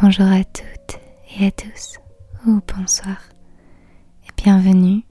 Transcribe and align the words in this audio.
Bonjour 0.00 0.28
à 0.28 0.44
toutes 0.44 1.00
et 1.36 1.46
à 1.46 1.50
tous, 1.50 1.98
ou 2.46 2.60
bonsoir, 2.76 3.16
et 4.24 4.42
bienvenue 4.42 5.02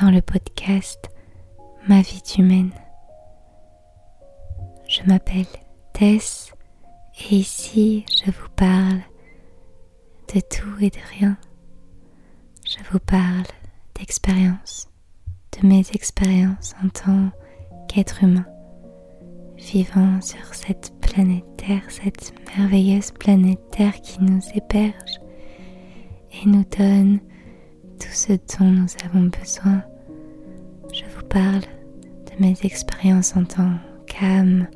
dans 0.00 0.12
le 0.12 0.22
podcast 0.22 1.10
Ma 1.88 2.02
vie 2.02 2.22
humaine. 2.38 2.70
Je 4.86 5.02
m'appelle 5.08 5.46
Tess 5.92 6.52
et 7.18 7.34
ici 7.34 8.04
je 8.24 8.30
vous 8.30 8.48
parle 8.54 9.00
de 10.32 10.40
tout 10.40 10.78
et 10.80 10.90
de 10.90 11.18
rien. 11.18 11.36
Je 12.64 12.78
vous 12.92 13.00
parle 13.00 13.46
d'expériences, 13.96 14.88
de 15.60 15.66
mes 15.66 15.82
expériences 15.94 16.76
en 16.84 16.88
tant 16.90 17.30
qu'être 17.88 18.22
humain 18.22 18.46
vivant 19.56 20.20
sur 20.20 20.54
cette 20.54 20.92
planète 21.00 21.51
Cette 21.88 22.34
merveilleuse 22.56 23.12
planète 23.12 23.60
Terre 23.70 24.00
qui 24.00 24.20
nous 24.20 24.40
héberge 24.54 25.20
et 26.32 26.48
nous 26.48 26.64
donne 26.76 27.20
tout 28.00 28.10
ce 28.10 28.32
dont 28.32 28.64
nous 28.64 28.88
avons 29.04 29.30
besoin. 29.40 29.82
Je 30.92 31.04
vous 31.14 31.24
parle 31.28 31.60
de 31.60 32.44
mes 32.44 32.54
expériences 32.64 33.36
en 33.36 33.44
tant 33.44 33.70
qu'âme 34.06 34.66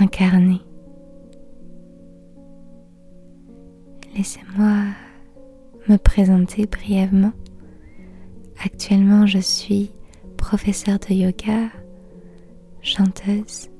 incarnée. 0.00 0.60
Laissez-moi 4.16 4.84
me 5.88 5.96
présenter 5.98 6.66
brièvement. 6.66 7.32
Actuellement, 8.64 9.26
je 9.26 9.38
suis 9.38 9.92
professeure 10.36 10.98
de 10.98 11.14
yoga, 11.14 11.68
chanteuse, 12.80 13.71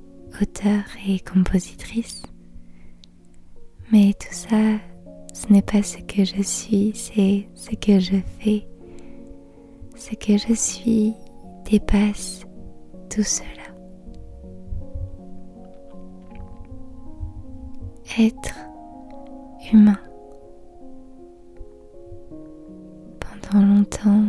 auteure 0.43 0.85
et 1.09 1.21
compositrice. 1.21 2.23
Mais 3.93 4.13
tout 4.15 4.33
ça, 4.33 4.57
ce 5.33 5.53
n'est 5.53 5.63
pas 5.63 5.83
ce 5.83 5.99
que 5.99 6.25
je 6.25 6.43
suis, 6.43 6.93
c'est 6.95 7.49
ce 7.55 7.71
que 7.77 8.01
je 8.01 8.17
fais. 8.41 8.67
Ce 9.97 10.15
que 10.17 10.37
je 10.37 10.53
suis 10.55 11.15
dépasse 11.71 12.45
tout 13.09 13.23
cela. 13.23 13.47
Être 18.19 18.55
humain. 19.73 19.99
Pendant 23.21 23.65
longtemps, 23.65 24.25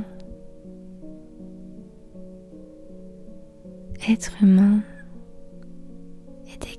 être 4.07 4.31
humain 4.43 4.81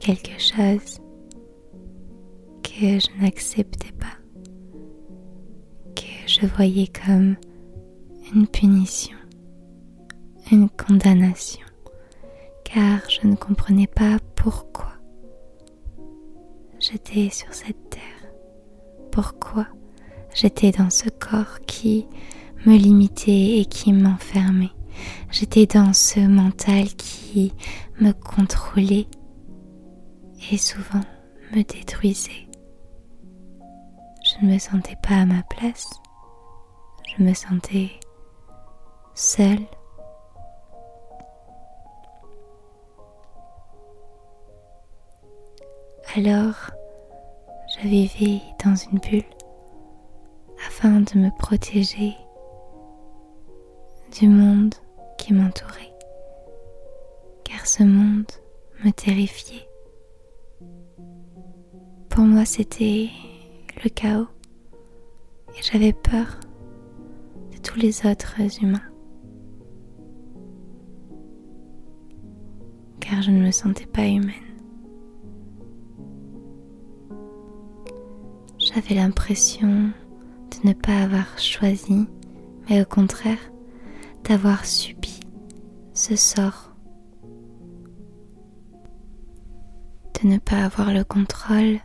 quelque 0.04 0.38
chose 0.38 1.00
que 2.62 2.98
je 3.00 3.22
n'acceptais 3.22 3.92
pas, 3.92 4.18
que 5.96 6.02
je 6.26 6.46
voyais 6.46 6.88
comme 6.88 7.36
une 8.34 8.46
punition, 8.46 9.16
une 10.52 10.68
condamnation, 10.68 11.64
car 12.64 13.00
je 13.08 13.26
ne 13.26 13.34
comprenais 13.34 13.86
pas 13.86 14.18
pourquoi 14.36 14.92
j'étais 16.78 17.30
sur 17.30 17.54
cette 17.54 17.88
terre, 17.88 18.28
pourquoi 19.10 19.66
j'étais 20.34 20.70
dans 20.70 20.90
ce 20.90 21.08
corps 21.08 21.60
qui 21.66 22.06
me 22.66 22.76
limitait 22.76 23.60
et 23.60 23.64
qui 23.64 23.94
m'enfermait. 23.94 24.72
J'étais 25.30 25.64
dans 25.64 25.94
ce 25.94 26.20
mental 26.20 26.88
qui 26.88 27.54
me 28.02 28.12
contrôlait 28.12 29.06
et 30.52 30.58
souvent 30.58 31.00
me 31.52 31.62
détruisait. 31.62 32.48
Je 34.22 34.44
ne 34.44 34.52
me 34.52 34.58
sentais 34.58 34.96
pas 35.02 35.16
à 35.16 35.26
ma 35.26 35.42
place, 35.50 35.90
je 37.06 37.22
me 37.22 37.34
sentais 37.34 37.90
seule. 39.14 39.64
Alors, 46.16 46.70
je 47.68 47.88
vivais 47.88 48.40
dans 48.64 48.74
une 48.76 48.98
bulle 48.98 49.24
afin 50.66 51.00
de 51.00 51.18
me 51.18 51.30
protéger 51.38 52.14
du 54.20 54.28
monde 54.28 54.74
qui 55.18 55.32
m'entourait, 55.32 55.92
car 57.44 57.66
ce 57.66 57.82
monde 57.82 58.30
me 58.84 58.90
terrifiait. 58.92 59.68
Pour 62.14 62.26
moi, 62.26 62.44
c'était 62.44 63.10
le 63.82 63.90
chaos 63.90 64.28
et 65.48 65.62
j'avais 65.64 65.92
peur 65.92 66.38
de 67.50 67.58
tous 67.58 67.76
les 67.76 68.06
autres 68.06 68.36
humains. 68.62 68.88
Car 73.00 73.20
je 73.20 73.32
ne 73.32 73.44
me 73.44 73.50
sentais 73.50 73.86
pas 73.86 74.06
humaine. 74.06 74.30
J'avais 78.60 78.94
l'impression 78.94 79.90
de 80.52 80.68
ne 80.68 80.72
pas 80.72 81.02
avoir 81.02 81.36
choisi, 81.36 82.06
mais 82.70 82.80
au 82.80 82.84
contraire 82.84 83.40
d'avoir 84.22 84.64
subi 84.64 85.18
ce 85.94 86.14
sort. 86.14 86.76
De 90.22 90.28
ne 90.28 90.38
pas 90.38 90.64
avoir 90.64 90.94
le 90.94 91.02
contrôle 91.02 91.80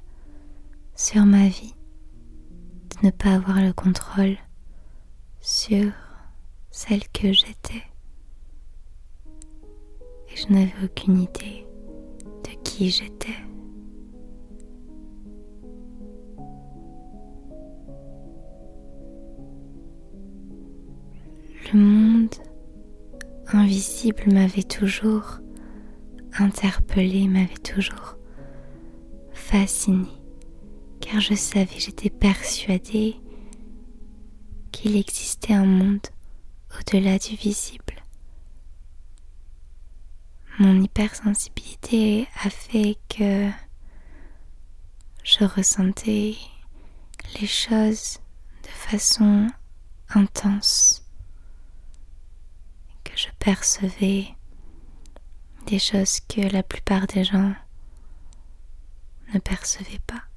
sur 1.02 1.26
ma 1.26 1.48
vie, 1.48 1.74
de 2.90 3.06
ne 3.06 3.12
pas 3.12 3.36
avoir 3.36 3.62
le 3.62 3.72
contrôle 3.72 4.36
sur 5.40 5.94
celle 6.72 7.08
que 7.14 7.32
j'étais. 7.32 7.84
Et 10.28 10.36
je 10.36 10.52
n'avais 10.52 10.74
aucune 10.84 11.22
idée 11.22 11.66
de 12.44 12.50
qui 12.66 12.90
j'étais. 12.90 13.30
Le 21.72 21.80
monde 21.80 22.36
invisible 23.54 24.34
m'avait 24.34 24.64
toujours 24.64 25.40
interpellé, 26.38 27.30
m'avait 27.30 27.54
toujours 27.64 28.18
fasciné 29.32 30.19
car 31.10 31.22
je 31.22 31.34
savais, 31.34 31.80
j'étais 31.80 32.12
persuadée 32.12 33.20
qu'il 34.72 34.96
existait 34.96 35.54
un 35.54 35.66
monde 35.66 36.06
au-delà 36.78 37.18
du 37.18 37.36
visible. 37.36 37.96
Mon 40.60 40.84
hypersensibilité 40.84 42.28
a 42.44 42.50
fait 42.52 42.98
que 43.08 43.50
je 45.24 45.46
ressentais 45.46 46.36
les 47.40 47.48
choses 47.48 48.20
de 48.62 48.70
façon 48.70 49.48
intense, 50.10 51.10
que 53.04 53.18
je 53.18 53.30
percevais 53.40 54.28
des 55.66 55.80
choses 55.80 56.20
que 56.20 56.42
la 56.42 56.62
plupart 56.62 57.08
des 57.08 57.24
gens 57.24 57.56
ne 59.34 59.40
percevaient 59.40 60.02
pas. 60.06 60.29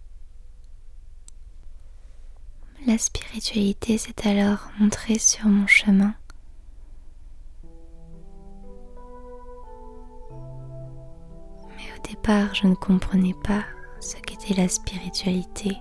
La 2.84 2.98
spiritualité 2.98 3.96
s'est 3.96 4.28
alors 4.28 4.68
montrée 4.80 5.18
sur 5.18 5.46
mon 5.46 5.68
chemin. 5.68 6.14
Mais 11.76 11.92
au 11.96 12.08
départ, 12.08 12.52
je 12.56 12.66
ne 12.66 12.74
comprenais 12.74 13.36
pas 13.44 13.62
ce 14.00 14.16
qu'était 14.16 14.60
la 14.60 14.66
spiritualité. 14.66 15.76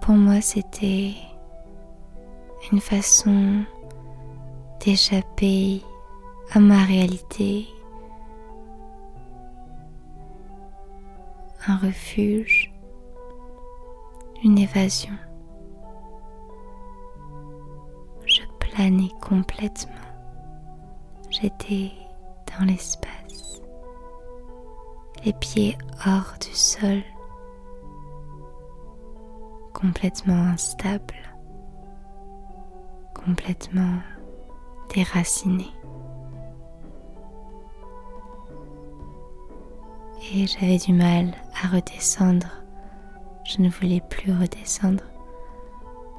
Pour 0.00 0.14
moi, 0.14 0.40
c'était 0.40 1.12
une 2.72 2.80
façon 2.80 3.62
d'échapper 4.80 5.82
à 6.52 6.60
ma 6.60 6.82
réalité, 6.82 7.68
un 11.66 11.76
refuge, 11.76 12.72
une 14.42 14.56
évasion. 14.56 15.12
Complètement. 19.20 19.92
J'étais 21.30 21.90
dans 22.46 22.64
l'espace, 22.64 23.60
les 25.24 25.32
pieds 25.32 25.76
hors 26.06 26.34
du 26.40 26.54
sol, 26.54 27.02
complètement 29.72 30.52
instable, 30.52 31.16
complètement 33.14 33.98
déraciné. 34.94 35.66
Et 40.32 40.46
j'avais 40.46 40.78
du 40.78 40.92
mal 40.92 41.34
à 41.62 41.68
redescendre 41.68 42.46
Je 43.44 43.60
ne 43.60 43.70
voulais 43.70 44.02
plus 44.08 44.32
redescendre. 44.32 45.04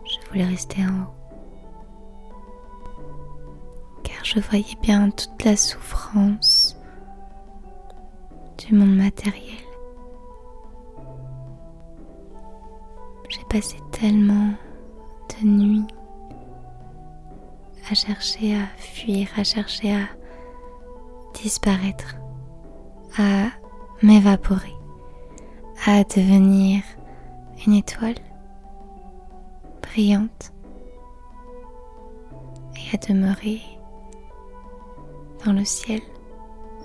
Je 0.05 0.29
voulais 0.29 0.45
rester 0.45 0.81
en 0.83 1.03
haut. 1.03 1.18
Je 4.35 4.39
voyais 4.41 4.75
bien 4.83 5.09
toute 5.09 5.43
la 5.43 5.57
souffrance 5.57 6.77
du 8.59 8.75
monde 8.75 8.95
matériel. 8.95 9.57
J'ai 13.27 13.43
passé 13.49 13.77
tellement 13.91 14.51
de 15.29 15.47
nuits 15.47 15.87
à 17.89 17.95
chercher 17.95 18.55
à 18.55 18.67
fuir, 18.77 19.29
à 19.35 19.43
chercher 19.43 19.95
à 19.95 20.05
disparaître, 21.33 22.15
à 23.17 23.47
m'évaporer, 24.03 24.75
à 25.87 26.03
devenir 26.03 26.83
une 27.65 27.73
étoile 27.73 28.21
brillante 29.81 30.53
et 32.75 32.95
à 32.95 32.97
demeurer 33.07 33.78
dans 35.45 35.53
le 35.53 35.65
ciel 35.65 36.01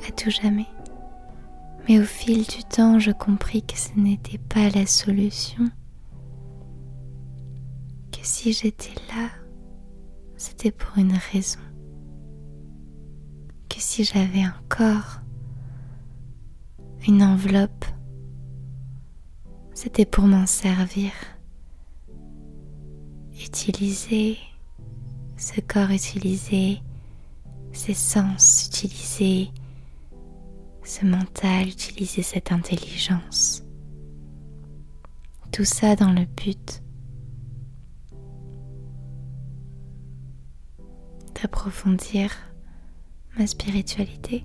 à 0.07 0.13
tout 0.13 0.31
jamais. 0.31 0.67
Mais 1.89 1.99
au 1.99 2.05
fil 2.05 2.47
du 2.47 2.65
temps, 2.65 2.99
je 2.99 3.11
compris 3.11 3.63
que 3.63 3.77
ce 3.77 3.91
n'était 3.97 4.39
pas 4.39 4.71
la 4.71 4.87
solution. 4.87 5.65
Que 8.11 8.21
si 8.23 8.53
j'étais 8.53 8.95
là, 9.15 9.29
c'était 10.37 10.71
pour 10.71 10.97
une 10.97 11.17
raison. 11.33 11.61
Que 13.69 13.77
si 13.79 14.05
j'avais 14.05 14.43
un 14.43 14.55
corps, 14.69 15.21
une 17.07 17.23
enveloppe, 17.23 17.85
c'était 19.75 20.07
pour 20.07 20.25
m'en 20.25 20.47
servir. 20.47 21.13
Utiliser 23.33 24.39
ce 25.37 25.61
corps, 25.61 25.91
utiliser 25.91 26.81
ses 27.75 27.95
sens, 27.95 28.67
utiliser 28.69 29.51
ce 30.85 31.05
mental, 31.05 31.69
utiliser 31.69 32.23
cette 32.23 32.53
intelligence. 32.53 33.63
Tout 35.53 35.65
ça 35.65 35.97
dans 35.97 36.13
le 36.13 36.25
but 36.25 36.83
d'approfondir 41.35 42.31
ma 43.39 43.47
spiritualité. 43.47 44.45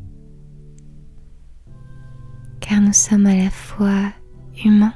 Car 2.60 2.82
nous 2.82 2.94
sommes 2.94 3.26
à 3.26 3.36
la 3.36 3.50
fois 3.50 4.12
humains 4.64 4.94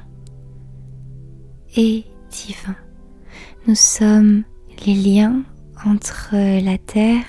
et 1.76 2.04
divins. 2.30 2.76
Nous 3.66 3.74
sommes 3.74 4.44
les 4.86 4.94
liens 4.94 5.42
entre 5.84 6.34
la 6.62 6.78
terre 6.78 7.24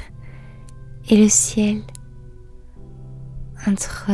et 1.10 1.18
le 1.18 1.30
ciel, 1.30 1.82
entre 3.68 4.10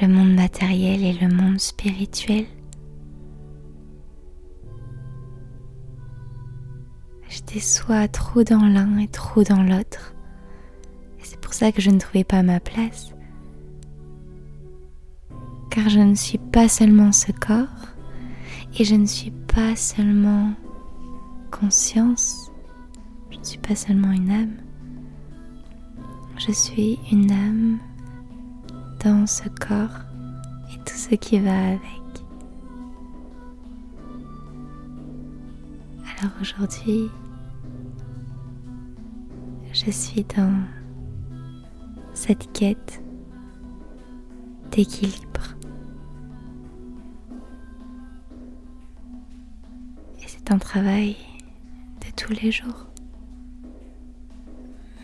le 0.00 0.08
monde 0.08 0.34
matériel 0.34 1.02
et 1.04 1.12
le 1.14 1.28
monde 1.28 1.60
spirituel. 1.60 2.44
J'étais 7.28 7.60
soit 7.60 8.08
trop 8.08 8.44
dans 8.44 8.66
l'un 8.66 8.98
et 8.98 9.08
trop 9.08 9.42
dans 9.42 9.62
l'autre. 9.62 10.14
C'est 11.22 11.40
pour 11.40 11.54
ça 11.54 11.72
que 11.72 11.80
je 11.80 11.90
ne 11.90 11.98
trouvais 11.98 12.24
pas 12.24 12.42
ma 12.42 12.60
place. 12.60 13.14
Car 15.70 15.88
je 15.88 16.00
ne 16.00 16.14
suis 16.14 16.38
pas 16.38 16.68
seulement 16.68 17.12
ce 17.12 17.32
corps 17.32 17.66
et 18.78 18.84
je 18.84 18.94
ne 18.94 19.06
suis 19.06 19.30
pas 19.30 19.74
seulement 19.76 20.52
conscience, 21.50 22.50
je 23.30 23.38
ne 23.38 23.44
suis 23.44 23.58
pas 23.58 23.76
seulement 23.76 24.12
une 24.12 24.30
âme, 24.30 24.56
je 26.46 26.50
suis 26.50 26.98
une 27.12 27.30
âme 27.30 27.78
dans 29.04 29.28
ce 29.28 29.48
corps 29.48 30.00
et 30.72 30.78
tout 30.78 30.96
ce 30.96 31.14
qui 31.14 31.38
va 31.38 31.68
avec. 31.68 31.80
Alors 36.18 36.32
aujourd'hui, 36.40 37.08
je 39.72 39.90
suis 39.90 40.24
dans 40.36 40.64
cette 42.12 42.52
quête 42.52 43.00
d'équilibre. 44.72 45.56
Et 50.20 50.26
c'est 50.26 50.50
un 50.50 50.58
travail 50.58 51.16
de 52.00 52.10
tous 52.16 52.32
les 52.32 52.50
jours. 52.50 52.88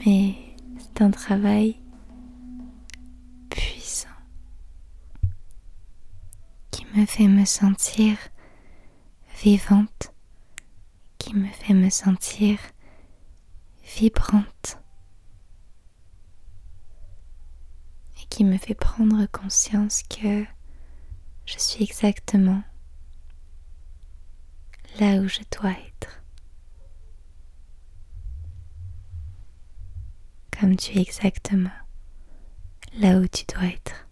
Mais 0.05 0.48
un 1.01 1.11
travail 1.11 1.81
puissant 3.51 4.09
qui 6.71 6.87
me 6.95 7.07
fait 7.07 7.29
me 7.29 7.45
sentir 7.45 8.17
vivante, 9.43 10.13
qui 11.19 11.35
me 11.35 11.47
fait 11.49 11.75
me 11.75 11.91
sentir 11.91 12.59
vibrante 13.85 14.79
et 18.21 18.27
qui 18.27 18.45
me 18.45 18.59
fait 18.59 18.75
prendre 18.75 19.27
conscience 19.27 20.03
que 20.03 20.45
je 21.47 21.59
suis 21.59 21.85
exactement 21.85 22.63
là 24.99 25.17
où 25.21 25.29
je 25.29 25.41
dois 25.59 25.71
être. 25.71 26.18
Comme 30.59 30.77
tu 30.77 30.99
es 30.99 31.03
exactement 31.03 31.71
là 32.95 33.19
où 33.19 33.29
tu 33.29 33.45
dois 33.47 33.69
être. 33.69 34.08